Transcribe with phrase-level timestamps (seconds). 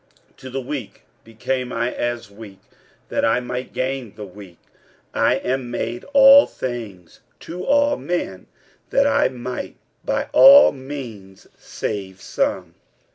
[0.33, 2.57] 46:009:022 To the weak became I as weak,
[3.09, 4.57] that I might gain the weak:
[5.13, 8.47] I am made all things to all men,
[8.89, 12.73] that I might by all means save some.